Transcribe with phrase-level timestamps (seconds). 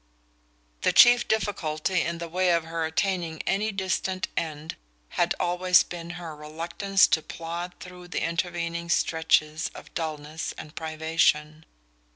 [0.81, 4.75] The chief difficulty in the way of her attaining any distant end
[5.09, 11.65] had always been her reluctance to plod through the intervening stretches of dulness and privation.